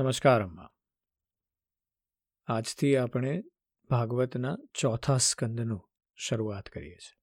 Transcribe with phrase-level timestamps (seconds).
[0.00, 0.68] નમસ્કાર, અમ્મા.
[2.46, 3.42] આજથી આપણે
[3.90, 7.20] ભાગવતના ચોથા સ્કંદનું શરૂઆત કરીએ છીએ.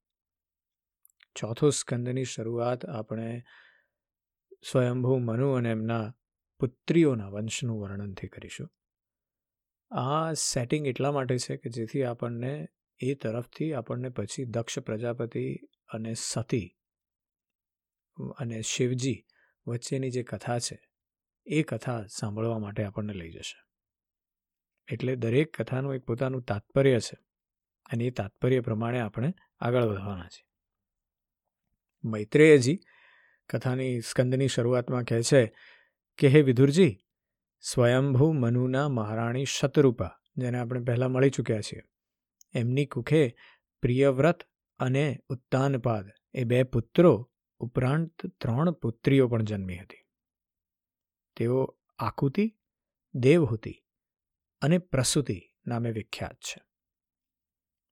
[1.35, 3.43] ચોથો સ્કંદની શરૂઆત આપણે
[4.71, 6.13] સ્વયંભૂ મનુ અને એમના
[6.59, 8.69] પુત્રીઓના વંશનું વર્ણનથી કરીશું.
[9.91, 12.67] આ સેટિંગ એટલા માટે છે કે જેથી આપણને
[12.99, 15.55] એ તરફથી આપણને પછી દક્ષ પ્રજાપતિ
[15.89, 16.77] અને સતી
[18.37, 19.25] અને શિવજી
[19.67, 20.86] વચ્ચેની જે કથા છે
[21.47, 23.57] એ કથા સાંભળવા માટે આપણને લઈ જશે.
[24.93, 27.17] એટલે દરેક કથાનું એક પોતાનું તાત્પર્ય છે
[27.89, 30.47] અને એ તાત્પર્ય પ્રમાણે આપણે આગળ વધવાના છે
[32.03, 32.79] મૈત્રેયજી
[33.49, 35.41] કથાની સ્કંદની શરૂઆતમાં કહે છે
[36.17, 36.97] કે, હે વિધુરજી,
[37.61, 41.81] સ્વયંભૂ મનુના મહારાણી શતરૂપા, જેને આપણે પહેલાં મળી ચૂક્યા છીએ,
[42.53, 43.35] એમની કુખે
[43.81, 44.43] પ્રિયવ્રત
[44.79, 50.06] અને ઉત્તાનપાદ એ બે પુત્રો ઉપરાંત ત્રણ પુત્રીઓ પણ જન્મી હતી.
[51.37, 52.57] તેઓ આકુતિ
[53.15, 53.73] દેવહૂતિ
[54.61, 56.61] અને પ્રસૂતિ નામે વિખ્યાત છે.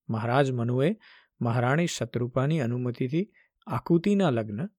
[0.10, 0.96] મહારાજ મનુએ
[1.42, 3.32] મહારાણી શત્રુપાની અનુમતિથી
[3.68, 4.70] આકુતિના લગ્ન,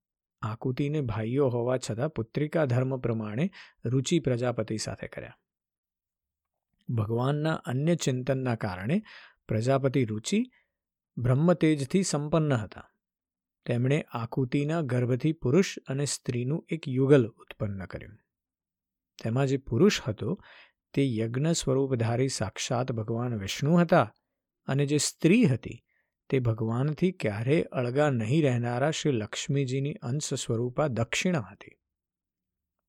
[0.43, 3.51] આકુતિને ભાઈઓ હોવા છતાં પુત્રિકા ધર્મ પ્રમાણે
[3.85, 5.39] રુચિ પ્રજાપતિ સાથે કર્યા.
[6.89, 9.03] ભગવાનના અન્ય ચિંતનના કારણે
[9.49, 10.51] પ્રજાપતિ રુચિ
[11.19, 12.91] બ્રહ્મતેજથી સંપન્ન હતા.
[13.67, 18.26] તેમણે આકુતિના ગર્ભથી પુરુષ અને સ્ત્રીનું એક યુગલ ઉત્પન્ન કર્યું.
[19.23, 20.41] તેમાં જે પુરુષ હતો,
[20.95, 24.15] તે યજ્ઞ સ્વરૂપધારી સાક્ષાત ભગવાન વિષ્ણુ હતા
[24.67, 25.85] અને જે સ્ત્રી હતી,
[26.29, 31.77] તે ભગવાનથી ક્યારેય અળગા નહીં રહેનારા શ્રી લક્ષ્મીજીની અંશ સ્વરૂપા દક્ષિણા હતી.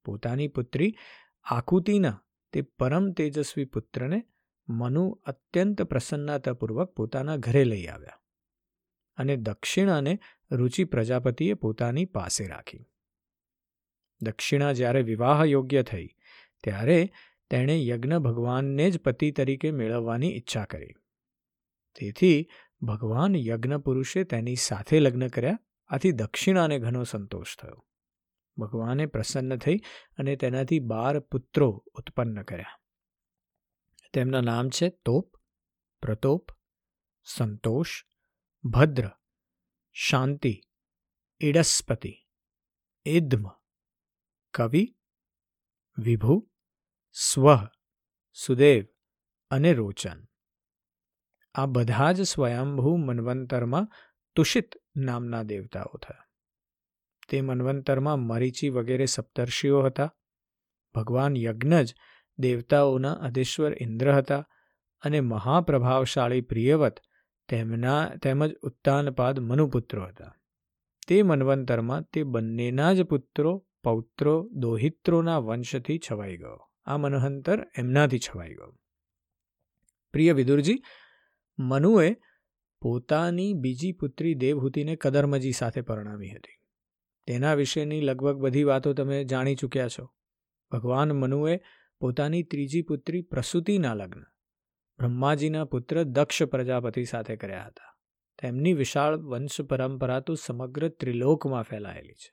[0.06, 0.96] પોતાની પુત્રી
[1.44, 4.24] આકુતિના, તે પરમ તેજસ્વી પુત્રને
[4.70, 8.22] મનુ અત્યંત પ્રસન્નતાપૂર્વક પોતાના ઘરે લઈ આવ્યા
[9.16, 10.20] અને દક્ષિણાને
[10.52, 12.90] રુચિ પ્રજાપતિએ પોતાની પાસે રાખી.
[14.22, 16.08] દક્ષિણા જ્યારે વિવાહ યોગ્ય થઈ
[16.68, 17.12] ત્યારે
[17.50, 20.90] તેણે યજ્ઞ ભગવાનને જ પતિ તરીકે મેળવવાની ઈચ્છા કરી.
[21.96, 22.48] તેથી
[22.82, 27.88] ભગવાન યજ્ઞ પુરુષે તેની સાથે લગ્ન કર્યા, આથી દક્ષિણાને ઘણો સંતોષ થયો.
[28.58, 29.78] ભગવાને પ્રસન્ન થઈ
[30.18, 32.80] અને તેનાથી બાર પુત્રો ઉત્પન્ન કર્યા.
[34.14, 35.38] તેમના નામ છે તોપ,
[36.02, 36.48] પ્રતોપ,
[37.24, 38.06] સંતોષ,
[38.64, 39.10] ભદ્ર,
[39.94, 40.62] શાંતિ
[41.40, 42.14] ઇડસ્પતિ
[43.06, 43.46] ઇદ્મ
[44.54, 44.96] કવિ,
[45.98, 46.50] વિભુ
[47.12, 47.56] સ્વ,
[48.34, 48.86] સુદેવ
[49.52, 50.24] અને રોચન.
[51.56, 53.88] આ બધા જ સ્વયંભૂ મન્વંતરમાં
[54.36, 56.28] તુષિત નામના દેવતાઓ થયા.
[57.30, 60.16] તે મન્વંતરમાં મરીચી વગેરે સપ્તર્ષિઓ હતા.
[60.96, 61.96] ભગવાન યજ્ઞ જ
[62.38, 64.48] દેવતાઓના અધેશ્વર ઇન્દ્ર હતા
[65.02, 67.00] અને મહાપ્રભાવશાળી પ્રિયવત
[67.50, 70.36] તેમના તેમજ ઉત્તાનપાદ મનુપુત્રો હતા.
[71.08, 76.67] તે મન્વંતરમાં તે બંનેના જ પુત્રો, પૌત્રો, દોહિત્રોના વંશથી છવાઈ ગયો.
[76.88, 78.76] આ મનહંતર એમનાથી છવાઈ ગયો.
[80.14, 80.82] પ્રિય વિદુરજી,
[81.60, 82.16] મનુએ
[82.82, 86.58] પોતાની બીજી પુત્રી દેવહૂતિને કદર્મજી સાથે પરણાવી હતી.
[87.28, 90.06] તેના વિશેની લગભગ બધી વાતો તમે જાણી ચૂક્યા છો.
[90.72, 91.60] ભગવાન મનુએ
[92.00, 94.24] પોતાની ત્રીજી પુત્રી પ્રસૂતિના લગ્ન,
[95.00, 97.94] બ્રહ્માજીના પુત્ર દક્ષ પ્રજાપતિ સાથે કર્યા હતા.
[98.42, 102.32] તેમની વિશાળ વંશ પરંપરા તો સમગ્ર ત્રિલોકમાં ફેલાયેલી છે.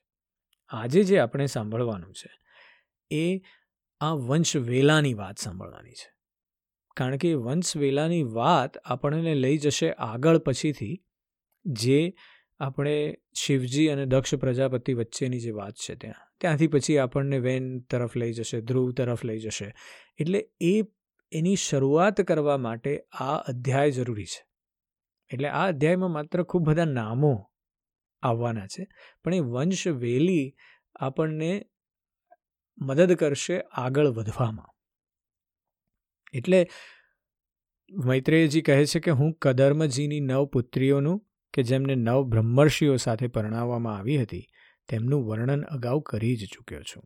[0.69, 2.31] આજે જે આપણે સાંભળવાનું છે,
[3.11, 3.43] એ
[4.01, 6.15] આ વંશવેલાની વાત સાંભળવાની છે.
[6.97, 11.05] કારણ કે વંશવેલાની વાત આપણને લઈ જશે આગળ પછીથી,
[11.65, 12.15] જે
[12.59, 16.37] આપણે શિવજી અને દક્ષ પ્રજાપતિ વચ્ચેની જે વાત છે ત્યાં.
[16.41, 19.75] ત્યાંથી પછી આપણને વેન તરફ લઈ જશે, ધ્રુવ તરફ લઈ જશે.
[20.19, 20.83] એટલે એ,
[21.33, 24.47] એની શરૂઆત કરવા માટે આ અધ્યાય જરૂરી છે.
[25.33, 27.51] એટલે આ અધ્યાયમાં માત્ર ખૂબ બધા નામો
[28.23, 28.89] આવવાના છે,
[29.25, 30.57] પણ એ વંશવેલી
[30.95, 31.67] આપણને
[32.79, 34.67] મદદ કરશે આગળ વધવામાં.
[36.33, 36.69] એટલે
[37.91, 44.23] મૈત્રેયજી કહે છે કે હું કદર્મજીની નવ પુત્રીઓનું કે જેમને નવ બ્રહ્મર્ષિઓ સાથે પરણાવવામાં આવી
[44.23, 44.47] હતી,
[44.89, 47.03] તેમનું વર્ણન અગાઉ કરી જ ચૂક્યો છું.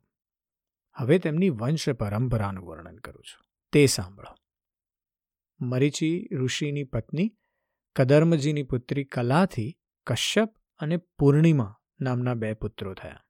[0.94, 3.46] હવે તેમની વંશ પરંપરાનું વર્ણન કરું છું.
[3.72, 4.34] તે સાંભળો.
[5.60, 7.36] મરીચી ઋષિની પત્ની,
[7.96, 13.24] કદર્મજીની પુત્રી કલાથી કશ્યપ અને પૂર્ણિમા નામના બે પુત્રો થયા.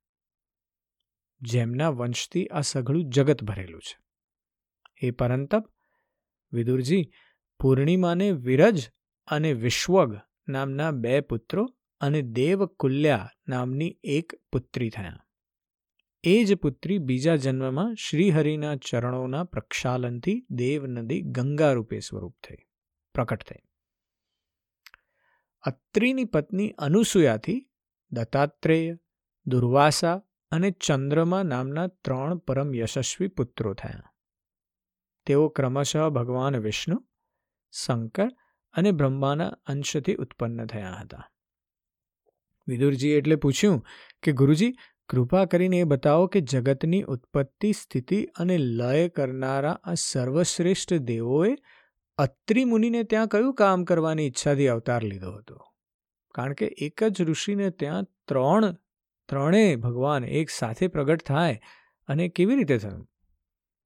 [1.40, 3.98] જેમના વંશથી આ સઘળું જગત ભરેલું છે.
[5.06, 5.64] એ પરંતપ,
[6.52, 7.10] વિદુરજી,
[7.58, 8.90] પૂર્ણિમાને વિરજ
[9.26, 10.18] અને વિશ્વગ
[10.48, 15.26] નામના બે પુત્રો અને દેવકુલ્યા નામની એક પુત્રી થયા.
[16.24, 22.56] એ જ પુત્રી બીજા જન્મમાં શ્રીહરિના ચરણોના પ્રક્ષાલનથી દેવ નદી ગંગા રૂપે સ્વરૂપ થઈ,
[23.14, 23.56] પ્રકટ થઈ.
[25.62, 27.68] અત્રિની પત્ની અનુસૂયાથી
[28.12, 28.96] દત્તાત્રેય,
[29.46, 34.12] દુર્વાસા અને ચંદ્રમા નામના ત્રણ પરમ યશસ્વી પુત્રો થયા.
[35.26, 37.06] તેઓ ક્રમશઃ ભગવાન વિષ્ણુ,
[37.72, 38.28] શંકર
[38.72, 41.30] અને બ્રહ્માના અંશથી ઉત્પન્ન થયા હતા.
[42.68, 43.84] વિદુરજી એટલે પૂછ્યું
[44.22, 44.74] કે, ગુરુજી,
[45.08, 51.56] કૃપા કરીને એ બતાવો કે જગતની ઉત્પત્તિ, સ્થિતિ અને લય કરનારા આ સર્વશ્રેષ્ઠ દેવોએ
[52.18, 55.64] અત્રિ મુનિને ત્યાં કયું કામ કરવાની ઈચ્છાથી અવતાર લીધો હતો?
[56.34, 58.76] કારણ કે એક જ ઋષિને ત્યાં ત્રણ
[59.28, 61.60] ત્રણેય ભગવાન એક સાથે પ્રગટ થાય
[62.08, 63.08] અને કેવી રીતે થયું?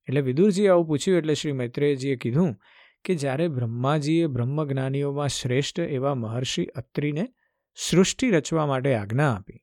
[0.09, 2.57] એટલે વિદુરજીએ આવું પૂછ્યું એટલે શ્રી મૈત્રેયજીએ કીધું
[3.05, 7.29] કે જ્યારે બ્રહ્માજીએ બ્રહ્મજ્ઞાનીઓમાં શ્રેષ્ઠ એવા મહર્ષિ અત્રિને
[7.75, 9.61] સૃષ્ટિ રચવા માટે આજ્ઞા આપી,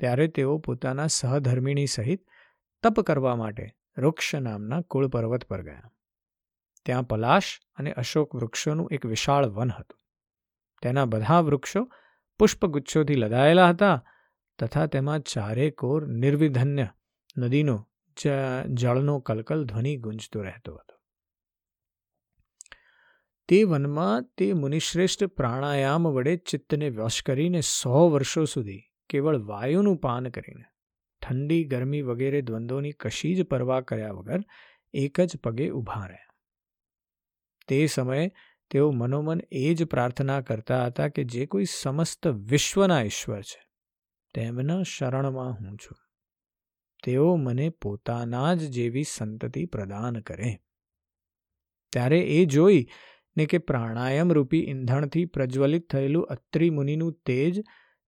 [0.00, 2.22] ત્યારે તેઓ પોતાના સહધર્મિણી સહિત
[2.82, 3.66] તપ કરવા માટે
[3.98, 5.92] વૃક્ષ નામના કુળ પર્વત પર ગયા.
[6.84, 9.98] ત્યાં પલાશ અને અશોક વૃક્ષોનું એક વિશાળ વન હતું.
[10.82, 11.82] તેના બધા વૃક્ષો
[12.38, 14.04] પુષ્પગુચ્છોથી લદાયેલા હતા
[14.60, 16.88] તથા તેમાં ચારે કોર નિર્વિધન્ય
[17.36, 17.86] નદીનો
[18.68, 20.96] જળનો કલકલ ધ્વનિ ગુંજતો રહેતો હતો.
[23.48, 30.28] તે વનમાં તે મુનિશ્રેષ્ઠ પ્રાણાયામ વડે ચિત્તને વશ કરીને સો વર્ષો સુધી કેવળ વાયુનું પાન
[30.28, 30.64] કરીને,
[31.22, 34.44] ઠંડી, ગરમી વગેરે દ્વંદ્વોની કશી જ પરવા કર્યા વગર
[34.92, 36.34] એક જ પગે ઊભા રહ્યા.
[37.68, 38.30] તે સમયે
[38.70, 43.69] તેઓ મનોમન એ જ પ્રાર્થના કરતા હતા કે જે કોઈ સમસ્ત વિશ્વના ઈશ્વર છે.
[44.34, 45.96] તેમના શરણમાં હું છું.
[47.04, 50.60] તેઓ મને પોતાના જ જેવી સંતતિ પ્રદાન કરે.
[51.92, 52.86] ત્યારે એ જોઈ
[53.36, 57.62] ને કે પ્રાણાયામ રૂપી ઈંધણથી પ્રજ્વલિત થયેલું અત્રિ મુનિનું તેજ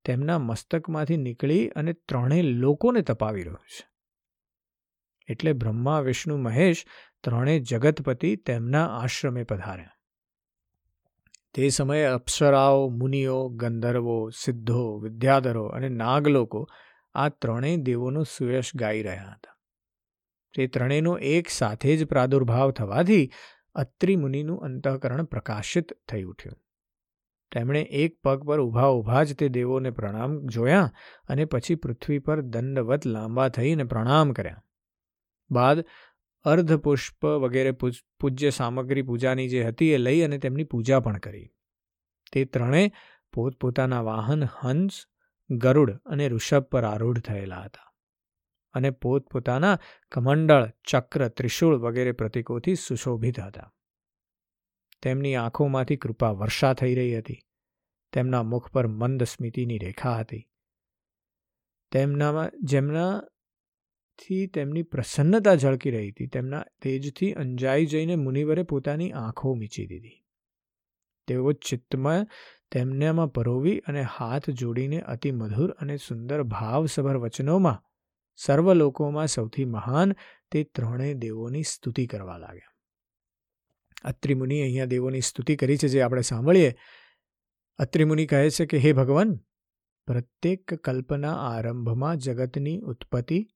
[0.05, 3.89] તેમના મસ્તકમાંથી નીકળી અને ત્રણેય લોકોને તપાવી રહ્યું છે.
[5.27, 6.85] એટલે બ્રહ્મા, વિષ્ણુ, મહેશ
[7.23, 9.89] ત્રણેય જગતપતિ તેમના આશ્રમે પધાર્યા.
[11.53, 16.67] તે સમયે અપ્સરાઓ, મુનિઓ, ગંધર્વો, સિદ્ધો, વિદ્યાધરો અને નાગ લોકો
[17.13, 19.57] આ ત્રણેય દેવોનો સુયશ ગાઈ રહ્યા હતા.
[20.53, 23.31] તે ત્રણેયનો એક સાથે જ પ્રાદુર્ભાવ થવાથી
[23.75, 26.57] અત્રિ મુનિનું અંતઃકરણ પ્રકાશિત થઈ ઉઠ્યું.
[27.51, 30.91] તેમણે એક પગ પર ઊભા ઊભા જ તે દેવોને પ્રણામ જોયા
[31.29, 34.63] અને પછી પૃથ્વી પર દંડવત લાંબા થઈને પ્રણામ કર્યા.
[35.51, 35.85] બાદ
[36.43, 37.71] અર્ધપુષ્પ વગેરે
[38.19, 41.49] પૂજ્ય સામગ્રી પૂજાની જે હતી એ લઈ અને તેમની પૂજા પણ કરી.
[42.31, 42.91] તે ત્રણેય
[43.33, 45.05] પોતપોતાના વાહન હંસ,
[45.49, 47.91] ગરુડ અને ઋષભ પર આરૂઢ થયેલા હતા
[48.73, 49.79] અને પોતપોતાના
[50.11, 53.73] કમંડળ, ચક્ર, ત્રિશૂળ વગેરે પ્રતીકોથી સુશોભિત હતા.
[55.01, 57.39] તેમની આંખોમાંથી કૃપા વર્ષા થઈ રહી હતી.
[58.13, 60.47] તેમના મુખ પર મંદ સ્મિતિની રેખા હતી.
[61.91, 63.30] તેમનામાં
[64.19, 66.27] જેમનાથી તેમની પ્રસન્નતા ઝળકી રહી હતી.
[66.27, 70.23] તેમના તેજથી અંજાઈ જઈને મુનિવરે પોતાની આંખો મીચી દીધી.
[71.27, 72.27] તેઓ ચિત્તમાં
[72.71, 77.83] તેમનામાં પરોવી અને હાથ જોડીને અતિ મધુર અને સુંદર ભાવસભર વચનોમાં
[78.35, 80.15] સર્વ લોકોમાં સૌથી મહાન
[80.51, 82.73] તે ત્રણેય દેવોની સ્તુતિ કરવા લાગ્યા.
[84.03, 86.75] અત્રિમુનિ અહીંયા દેવોની સ્તુતિ કરી છે જે આપણે સાંભળીએ.
[87.77, 89.35] અત્રિમુનિ કહે છે કે, હે ભગવાન,
[90.07, 93.47] પ્રત્યેક કલ્પના આરંભમાં જગતની ઉત્પત્તિ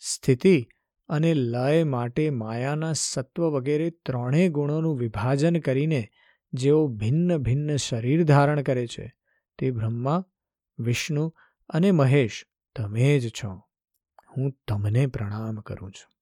[0.00, 0.68] સ્થિતિ
[1.08, 6.08] અને લય માટે માયાના સત્વ વગેરે ત્રણેય ગુણોનું વિભાજન કરીને
[6.52, 9.14] જેઓ ભિન્ન ભિન્ન શરીર ધારણ કરે છે,
[9.58, 10.24] તે બ્રહ્મા,
[10.78, 11.34] વિષ્ણુ
[11.68, 13.62] અને મહેશ, તમે જ છો.
[14.36, 16.12] હું તમને પ્રણામ કરું છું.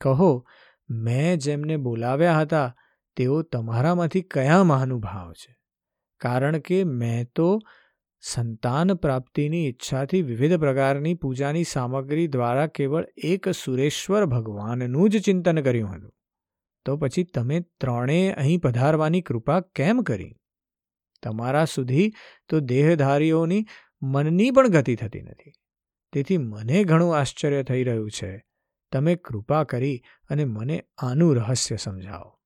[0.00, 0.46] કહો,
[0.90, 2.76] મેં જેમને બોલાવ્યા હતા,
[3.16, 5.56] તેઓ તમારામાંથી કયા મહાનુભાવ છે?
[6.16, 7.58] કારણ કે મેં તો
[8.20, 15.94] સંતાન પ્રાપ્તિની ઈચ્છાથી વિવિધ પ્રકારની પૂજાની સામગ્રી દ્વારા કેવળ એક સુરેશ્વર ભગવાનનું જ ચિંતન કર્યું
[15.94, 16.12] હતું.
[16.84, 20.34] તો પછી તમે ત્રણેય અહીં પધારવાની કૃપા કેમ કરી?
[21.22, 22.12] તમારા સુધી
[22.48, 23.66] તો દેહધારીઓની
[24.02, 25.52] મનની પણ ગતિ થતી નથી.
[26.12, 28.44] તેથી મને ઘણું આશ્ચર્ય થઈ રહ્યું છે.
[28.92, 32.37] તમે કૃપા કરી અને મને આનું રહસ્ય સમજાવો.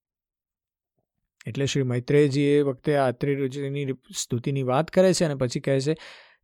[1.46, 5.80] એટલે શ્રી મૈત્રેયજી એ વખતે આ અત્રિ રુચિની સ્તુતિની વાત કરે છે અને પછી કહે
[5.80, 5.94] છે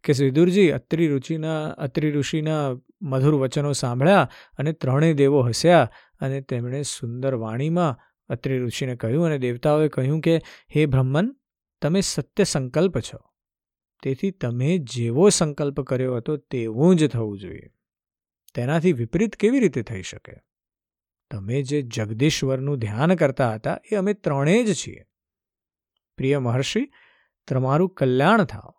[0.05, 5.91] કે શ્રીધુરજી અત્રિ રુચિના, અત્રિ ઋષિના મધુર વચનો સાંભળ્યા અને ત્રણેય દેવો હસ્યા
[6.21, 10.37] અને તેમણે સુંદર વાણીમાં અત્રિ ઋષિને કહ્યું અને દેવતાઓએ કહ્યું કે,
[10.77, 11.37] હે બ્રહ્મન,
[11.83, 13.19] તમે સત્ય સંકલ્પ છો.
[14.03, 17.69] તેથી તમે જેવો સંકલ્પ કર્યો હતો તેવું જ થવું જોઈએ.
[18.55, 20.33] તેનાથી વિપરીત કેવી રીતે થઈ શકે?
[21.31, 25.05] તમે જે જગદીશ્વરનું ધ્યાન કરતા હતા એ અમે ત્રણેય જ છીએ.
[26.17, 26.93] પ્રિય મહર્ષિ,
[27.49, 28.75] તમારું કલ્યાણ થાવ.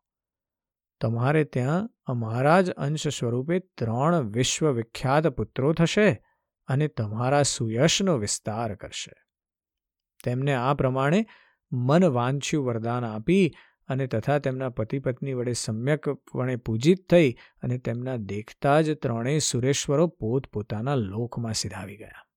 [1.01, 6.23] તમારે ત્યાં અમારા જ અંશ સ્વરૂપે ત્રણ વિશ્વવિખ્યાત પુત્રો થશે
[6.67, 9.11] અને તમારા સુયશનો વિસ્તાર કરશે.
[10.23, 11.25] તેમને આ પ્રમાણે
[11.71, 13.51] મન વાંછ્યું વરદાન આપી
[13.87, 20.07] અને તથા તેમના પતિ પત્ની વડે સમ્યકપણે પૂજિત થઈ અને તેમના દેખતા જ ત્રણેય સુરેશ્વરો
[20.07, 22.28] પોતપોતાના લોકમાં સિધાવી ગયા.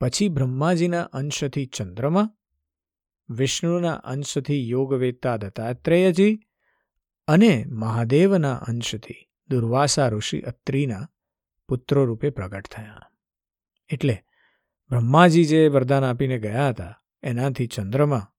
[0.00, 2.28] પછી બ્રહ્માજીના અંશથી ચંદ્રમા,
[3.30, 6.40] વિષ્ણુના અંશથી યોગવેત્તા દત્તાત્રેયજી
[7.28, 11.06] અને મહાદેવના અંશથી દુર્વાસા ઋષિ અત્રિના
[11.68, 13.10] પુત્રો રૂપે પ્રગટ થયા.
[13.90, 14.24] એટલે
[14.90, 18.32] બ્રહ્માજી જે વરદાન આપીને ગયા હતા, એનાથી ચંદ્રમા,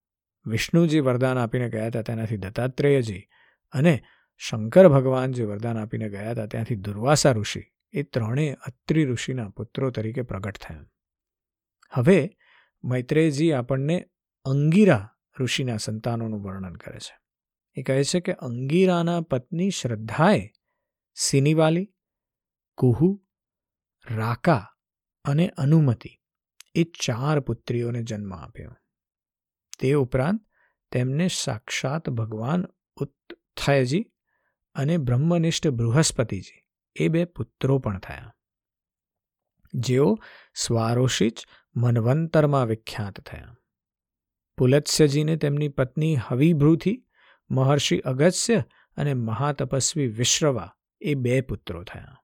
[0.45, 3.27] વિષ્ણુજી વરદાન આપીને ગયા હતા, તેનાથી દત્તાત્રેયજી
[3.71, 4.03] અને
[4.37, 9.91] શંકર ભગવાન જે વરદાન આપીને ગયા હતા, ત્યાંથી દુર્વાસા ઋષિ, એ ત્રણેય અત્રિ ઋષિના પુત્રો
[9.91, 10.85] તરીકે પ્રગટ થયા.
[11.89, 12.37] હવે
[12.83, 14.09] મૈત્રેયજી આપણને
[14.45, 17.19] અંગીરા ઋષિના સંતાનોનું વર્ણન કરે છે.
[17.75, 20.51] એ કહે છે કે અંગીરાના પત્ની શ્રદ્ધાએ
[21.15, 21.93] સિનિવાલી,
[22.77, 23.25] કુહુ,
[24.11, 24.67] રાકા
[25.25, 26.09] અને અનુમતિ
[26.75, 28.75] એ ચાર પુત્રીઓને જન્મ આપ્યો.
[29.79, 30.41] તે ઉપરાંત
[30.91, 32.65] તેમને સાક્ષાત ભગવાન
[32.95, 34.11] ઉત્થયજી
[34.73, 36.65] અને બ્રહ્મનિષ્ઠ બૃહસ્પતિજી
[36.95, 38.35] એ બે પુત્રો પણ થયા.
[39.73, 40.19] જેઓ
[40.55, 41.39] સ્વારોષિચ
[41.79, 43.55] મનવંતરમાં વિખ્યાત થયા.
[44.57, 47.05] પુલત્સ્યજીને તેમની પત્ની હવિભ્રુથી
[47.51, 48.63] મહર્ષિ અગસ્ય
[48.97, 52.23] અને મહાતપસ્વી વિશ્રવા એ બે પુત્રો થયા.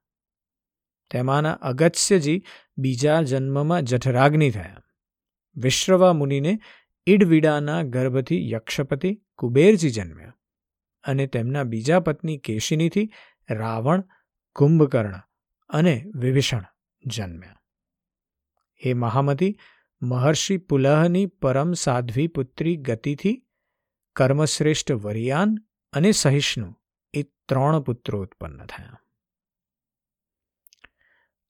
[1.11, 2.43] તેમાંના અગત્સ્યજી
[2.77, 4.81] બીજા જન્મમાં જઠરાગ્નિ થયા.
[5.55, 6.59] વિશ્રવા મુનિને
[7.07, 10.37] ઈડવીડાના ગર્ભથી યક્ષપતિ કુબેરજી જન્મ્યા
[11.03, 13.11] અને તેમના બીજા પત્ની કેશિનીથી
[13.49, 14.03] રાવણ,
[14.55, 15.19] કુંભકર્ણ
[15.69, 16.63] અને વિભીષણ
[17.05, 17.55] જન્મ્યા.
[18.85, 19.57] હે મહામતી,
[20.01, 23.45] મહર્ષિ પુલહની પરમ સાધ્વી પુત્રી ગતિથી
[24.15, 25.55] કર્મશ્રેષ્ઠ વરિયાન
[25.93, 26.75] અને સહિષ્ણુ
[27.13, 28.99] એ ત્રણ પુત્રો ઉત્પન્ન થયા.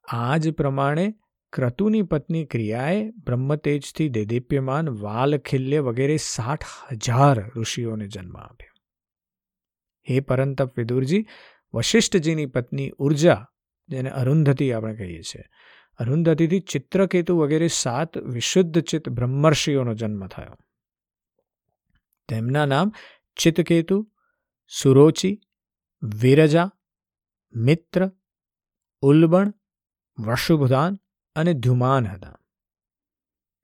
[0.07, 1.15] આ જ પ્રમાણે
[1.53, 8.73] ક્રતુની પત્ની ક્રિયાએ બ્રહ્મતેજથી દેદીપ્યમાન વાલખિલ્ય વગેરે સાઠ હજાર ઋષિઓને જન્મ આપ્યો.
[10.09, 11.27] હે પરંતપ વિદુરજી,
[11.73, 13.47] વશિષ્ઠજીની પત્ની ઊર્જા,
[13.89, 15.43] જેને અરુંધતી આપણે કહીએ છીએ
[15.97, 20.57] અરુંધતીથી ચિત્રકેતુ વગેરે સાત વિશુદ્ધ ચિત્ત બ્રહ્મર્ષિઓનો જન્મ થયો.
[22.27, 22.91] તેમના નામ
[23.37, 24.11] ચિત્તકેતુ,
[24.81, 25.41] સુરોચિ,
[26.03, 26.71] વિરજા,
[27.55, 28.11] મિત્ર,
[29.01, 29.53] ઉલ્બણ
[30.19, 30.99] વશુભદાન
[31.35, 32.39] અને ધુમાન હતા.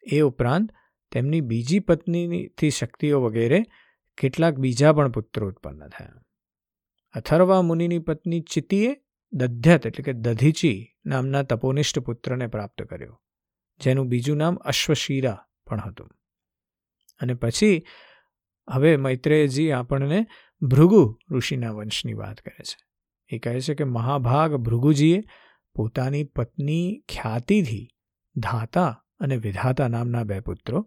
[0.03, 0.69] એ ઉપરાંત
[1.11, 3.65] તેમની બીજી પત્નીથી શક્તિઓ વગેરે
[4.17, 6.13] કેટલાક બીજા પણ પુત્રો ઉત્પન્ન થયા.
[7.13, 8.95] અથર્વા મુનિની પત્ની ચિતિએ
[9.31, 13.21] દધ્યત એટલે કે દધીચી નામના તપોનિષ્ઠ પુત્રને પ્રાપ્ત કર્યો,
[13.81, 16.09] જેનું બીજું નામ અશ્વશીરા પણ હતું.
[17.19, 17.83] અને પછી
[18.69, 20.25] હવે મૈત્રેયજી આપણને
[20.61, 22.79] ભૃગુ ઋષિના વંશની વાત કરે છે.
[23.29, 25.23] એ કહે છે કે મહાભાગ ભૃગુજીએ
[25.75, 27.87] પોતાની પત્ની ખ્યાતિથી
[28.35, 30.85] ધાતા અને વિધાતા નામના બે પુત્રો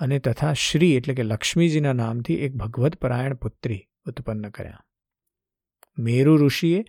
[0.00, 4.84] અને તથા શ્રી એટલે કે લક્ષ્મીજીના નામથી એક ભગવત પરાયણ પુત્રી ઉત્પન્ન કર્યા.
[5.98, 6.84] મેરુ ઋષિએ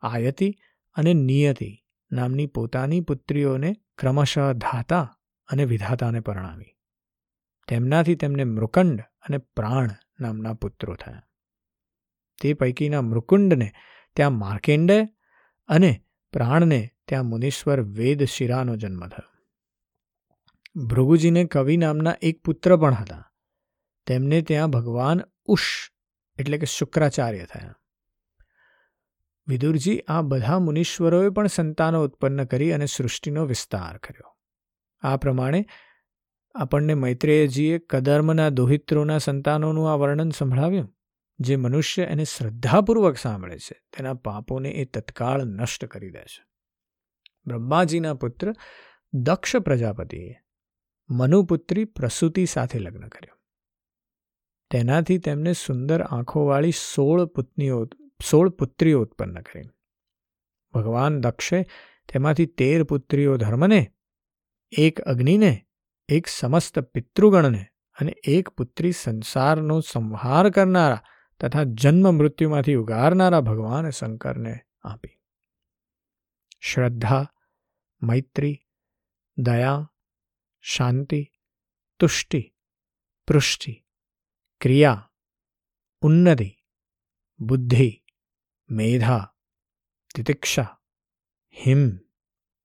[0.00, 0.54] આયતિ
[0.94, 6.76] અને નિયતિ નામની પોતાની પુત્રીઓને ક્રમશઃ ધાતા અને વિધાતાને પરણાવી.
[7.68, 11.22] તેમનાથી તેમને મૃકંડ અને પ્રાણ નામના પુત્રો થયા.
[12.42, 13.72] તે પૈકીના મૃકુંડને
[14.16, 15.08] ત્યાં માર્કેન્ડે
[15.68, 19.36] અને પ્રાણને ત્યાં મુનીશ્વર વેદ શિરાનો જન્મ થયો.
[20.84, 23.32] ભૃગુજીને કવિ નામના એક પુત્ર પણ હતા.
[24.06, 25.90] તેમને ત્યાં ભગવાન ઉષ
[26.38, 27.74] એટલે કે શુક્રાચાર્ય થયા.
[29.48, 34.36] વિદુરજી આ બધા મુનીશ્વરોએ પણ સંતાનો ઉત્પન્ન કરી અને સૃષ્ટિનો વિસ્તાર કર્યો.
[35.00, 35.66] આ પ્રમાણે
[36.54, 40.96] આપણને મૈત્રેયજીએ કદર્મના દોહિત્રોના સંતાનોનું આ વર્ણન સંભળાવ્યું,
[41.38, 46.44] જે મનુષ્ય એને શ્રદ્ધાપૂર્વક સાંભળે છે, તેના પાપોને એ તત્કાળ નષ્ટ કરી દે છે.
[47.46, 48.54] બ્રહ્માજીના પુત્ર
[49.12, 50.34] દક્ષ પ્રજાપતિએ
[51.10, 53.38] મનુપુત્રી પ્રસૂતિ સાથે લગ્ન કર્યું.
[54.70, 57.88] તેનાથી તેમને સુંદર આંખોવાળી સોળ પુત્નીઓ
[58.22, 59.62] સોળ પુત્રીઓ ઉત્પન્ન કરી.
[60.72, 61.62] ભગવાન દક્ષે
[62.12, 63.92] તેમાંથી તેર પુત્રીઓ ધર્મને,
[64.72, 65.66] એક અગ્નિને,
[66.08, 67.66] એક સમસ્ત પિતૃગણને
[67.98, 71.02] અને એક પુત્રી સંસારનો સંહાર કરનારા
[71.40, 75.20] તથા જન્મ મૃત્યુમાંથી ઉગારનારા ભગવાન શંકરને આપી.
[76.60, 77.32] શ્રદ્ધા,
[78.02, 78.66] મૈત્રી,
[79.38, 79.92] દયા,
[80.60, 81.32] શાંતિ,
[81.98, 82.54] તુષ્ટિ,
[83.26, 83.86] પૃષ્ટિ,
[84.60, 85.10] ક્રિયા,
[86.00, 86.56] ઉન્નતિ,
[87.40, 88.05] બુદ્ધિ
[88.70, 89.34] મેધા,
[90.14, 90.80] તિતિક્ષા,
[91.66, 91.98] હિમ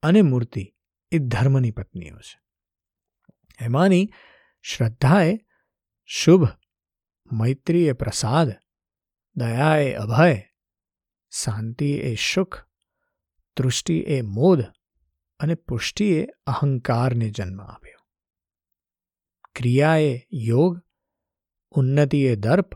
[0.03, 0.75] અને મૂર્તિ
[1.12, 2.41] એ ધર્મની પત્નીઓ છે.
[3.60, 4.13] એમાંની
[4.62, 5.39] શ્રદ્ધાએ
[6.05, 6.48] શુભ,
[7.31, 8.51] મૈત્રીએ પ્રસાદ,
[9.36, 10.43] દયાએ અભય
[11.29, 12.65] શાંતિ એ સુખ
[13.58, 14.63] તૃષ્ટિ એ મોદ
[15.39, 18.08] અને પુષ્ટિએ અહંકારને જન્મ આપ્યો.
[19.55, 20.81] ક્રિયાએ યોગ,
[21.72, 22.70] ઉન્નતિએ દર્પ,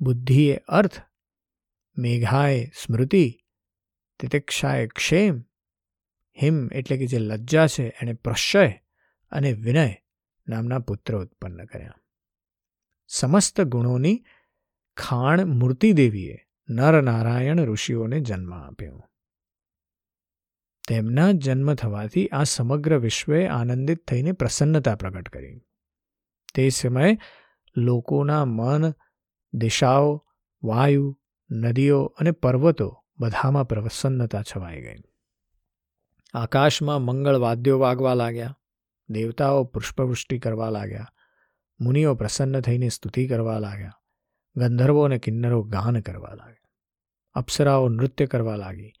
[0.00, 1.07] બુદ્ધિએ અર્થ
[1.98, 3.38] મેઘાએ સ્મૃતિ
[4.20, 5.44] તિતિક્ષાએ ક્ષેમ,
[6.42, 8.68] હિમ એટલે કે જે લજ્જા છે એણે પ્રશય
[9.30, 9.94] અને વિનય
[10.48, 11.94] નામના પુત્ર ઉત્પન્ન કર્યા.
[13.06, 14.24] સમસ્ત ગુણોની
[14.96, 16.38] ખાણ મૂર્તિદેવીએ
[16.68, 19.10] નરનારાયણ ઋષિઓને જન્મ આપ્યો.
[20.88, 25.60] તેમના જન્મ થવાથી આ સમગ્ર વિશ્વે આનંદિત થઈને પ્રસન્નતા પ્રગટ કરી.
[26.54, 27.18] તે સમયે
[27.76, 28.94] લોકોના મન,
[29.52, 30.26] દિશાઓ,
[30.62, 34.96] વાયુ નદીઓ અને પર્વતો બધામાં પ્રસન્નતા છવાઈ ગઈ.
[36.34, 38.58] આકાશમાં મંગળ વાદ્યો વાગવા લાગ્યા,
[39.08, 41.12] દેવતાઓ પુષ્પવૃષ્ટિ કરવા લાગ્યા,
[41.80, 43.92] મુનિઓ પ્રસન્ન થઈને સ્તુતિ કરવા લાગ્યા,
[44.56, 46.68] ગંધર્વો અને કિન્નરો ગાન કરવા લાગ્યા,
[47.34, 48.92] અપ્સરાઓ નૃત્ય કરવા લાગી.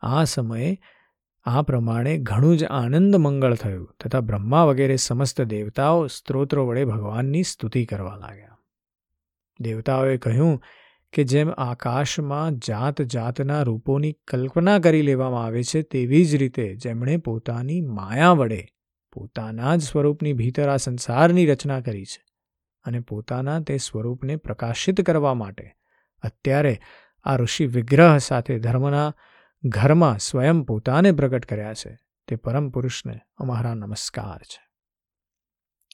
[0.00, 0.80] આ સમયે
[1.44, 7.42] આ પ્રમાણે ઘણું જ આનંદ મંગળ થયું તથા બ્રહ્મા વગેરે સમસ્ત દેવતાઓ સ્ત્રોત્રો વડે ભગવાનની
[7.42, 8.58] સ્તુતિ કરવા લાગ્યા.
[9.60, 10.62] દેવતાઓએ કહ્યું
[11.12, 17.16] કે જેમ આકાશમાં જાત જાતના રૂપોની કલ્પના કરી લેવામાં આવે છે, તેવી જ રીતે જેમણે
[17.16, 18.66] પોતાની માયા વડે
[19.12, 22.24] પોતાના જ સ્વરૂપની ભીતર આ સંસારની રચના કરી છે
[22.84, 25.74] અને પોતાના તે સ્વરૂપને પ્રકાશિત કરવા માટે
[26.22, 26.80] અત્યારે
[27.24, 29.14] આ ઋષિ વિગ્રહ સાથે ધર્મના
[29.64, 31.98] ઘરમાં સ્વયં પોતાને પ્રગટ કર્યા છે.
[32.28, 34.68] તે પરમ પુરુષને અમારા નમસ્કાર છે.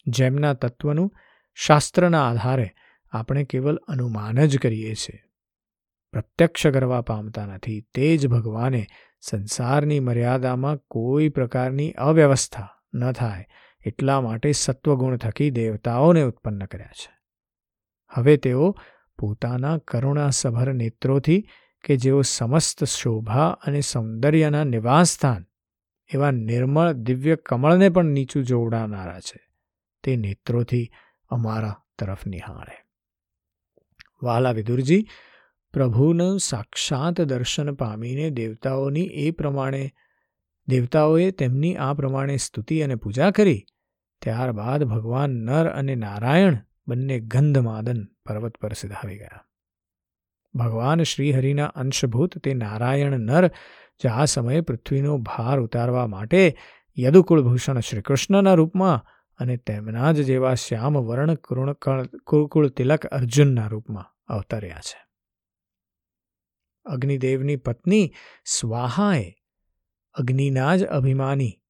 [0.07, 1.13] જેમના તત્વનું
[1.55, 2.75] શાસ્ત્રના આધારે
[3.13, 5.23] આપણે કેવલ અનુમાન જ કરીએ છીએ.
[6.13, 8.87] પ્રત્યક્ષ કરવા પામતા નથી, તે જ ભગવાને
[9.21, 13.47] સંસારની મર્યાદામાં કોઈ પ્રકારની અવ્યવસ્થા ન થાય,
[13.87, 17.19] એટલા માટે સત્વગુણ થકી દેવતાઓને ઉત્પન્ન કર્યા છે.
[18.09, 18.77] હવે તેઓ
[19.19, 21.49] પોતાના કરુણાસભર નેત્રોથી
[21.85, 25.47] કે જેઓ સમસ્ત શોભા અને સૌંદર્યના નિવાસસ્થાન
[26.15, 29.49] એવા નિર્મળ દિવ્ય કમળને પણ નીચું જોવડાનારા છે.
[30.03, 30.91] તે નેત્રોથી
[31.29, 32.86] અમારા તરફ નિહાળે.
[34.23, 35.09] વાલા વિદુરજી
[35.73, 39.91] પ્રભુનું સાક્ષાત દર્શન પામીને દેવતાઓની એ પ્રમાણે,
[40.69, 43.67] દેવતાઓએ તેમની આ પ્રમાણે સ્તુતિ અને પૂજા કરી,
[44.23, 49.45] ત્યારબાદ ભગવાન નર અને નારાયણ બંને ગંધમાદન પર્વત પર સિધાવી ગયા.
[50.55, 53.47] ભગવાન શ્રીહરિના અંશભૂત તે નારાયણ નર
[54.01, 56.59] જે આ સમયે પૃથ્વીનો ભાર ઉતારવા માટે
[56.99, 65.07] યદુકુળભૂષણ શ્રીકૃષ્ણના રૂપમાં અને તેમના જ જેવા શ્યામ વર્ણ કુરુકુળ તિલક અર્જુનના રૂપમાં અવતર્યા છે.
[66.85, 68.13] અગ્નિદેવની પત્ની
[68.45, 69.35] સ્વાહાએ
[70.15, 71.63] અગ્નિના જ અભિમાની,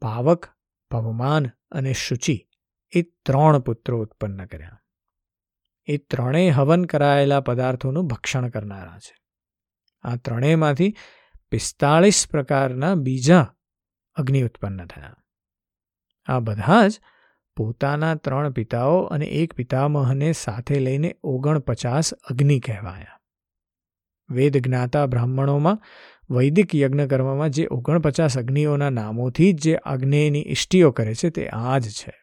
[0.00, 0.46] પાવક
[0.90, 2.48] પવમાન અને શુચિ
[2.92, 4.82] એ ત્રણ પુત્રો ઉત્પન્ન કર્યા.
[5.84, 9.16] એ ત્રણેય હવન કરાયેલા પદાર્થોનું ભક્ષણ કરનારા છે.
[10.02, 10.96] આ ત્રણેયમાંથી
[11.50, 13.54] પિસ્તાળીસ પ્રકારના બીજા
[14.14, 15.21] અગ્નિ ઉત્પન્ન થયા.
[16.26, 17.00] આ બધા જ
[17.56, 23.20] પોતાના ત્રણ પિતાઓ અને એક પિતામહને સાથે લઈને ઓગણપચાસ અગ્નિ કહેવાયા.
[24.30, 25.82] વેદ જ્ઞાતા બ્રાહ્મણોમાં
[26.30, 31.78] વૈદિક યજ્ઞ કર્મમાં જે ઓગણપચાસ અગ્નિઓના નામોથી જ જે અગ્નેયની ઇષ્ટિઓ કરે છે તે આ
[31.78, 32.22] જ છે.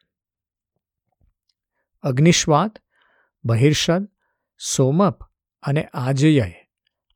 [2.01, 2.71] અગ્નિશ્વાત,
[3.43, 4.09] બહિર્ષદ,
[4.75, 5.23] સોમપ
[5.61, 6.51] અને આજય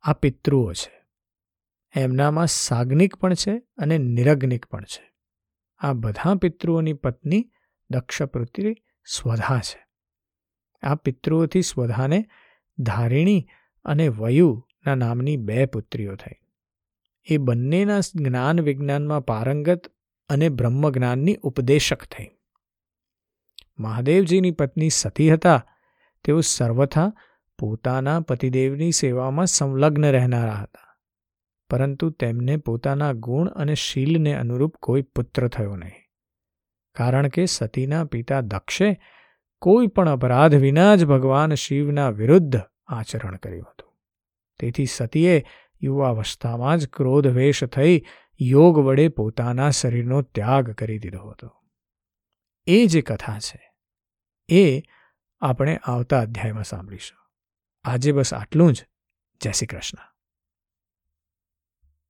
[0.02, 1.06] આ પિતૃઓ છે.
[1.96, 5.13] એમનામાં સાગ્નિક પણ છે અને નિરગ્નિક પણ છે.
[5.78, 7.50] આ બધા પિતૃઓની પત્ની
[7.90, 8.74] દક્ષપુત્રી
[9.06, 9.86] સ્વધા છે.
[10.82, 12.26] આ પિતૃઓથી સ્વધાને
[12.78, 13.46] ધારિણી
[13.84, 16.32] અને વયુના નામની બે પુત્રીઓ થઈ.
[17.24, 19.92] એ બંનેના જ્ઞાન વિજ્ઞાનમાં પારંગત
[20.28, 22.28] અને બ્રહ્મજ્ઞાનની ઉપદેશક થઈ.
[23.78, 25.66] મહાદેવજીની પત્ની સતી હતા,
[26.24, 27.12] તેઓ સર્વથા
[27.58, 30.83] પોતાના પતિદેવની સેવામાં સંલગ્ન રહેનારા હતા.
[31.74, 36.02] પરંતુ તેમને પોતાના ગુણ અને શીલને અનુરૂપ કોઈ પુત્ર થયો નહીં.
[36.94, 39.00] કારણ કે સતીના પિતા દક્ષે
[39.58, 43.92] કોઈ પણ અપરાધ વિના જ ભગવાન શિવના વિરુદ્ધ આચરણ કર્યું હતું.
[44.58, 45.44] તેથી સતીએ
[45.82, 48.02] યુવાવસ્થામાં જ ક્રોધવેશ થઈ
[48.40, 51.54] યોગ વડે પોતાના શરીરનો ત્યાગ કરી દીધો હતો.
[52.66, 53.72] એ જે કથા છે,
[54.48, 54.82] એ
[55.40, 57.18] આપણે આવતા અધ્યાયમાં સાંભળીશું.
[57.84, 58.84] આજે બસ આટલું જ.
[59.40, 60.13] જય શ્રી કૃષ્ણ.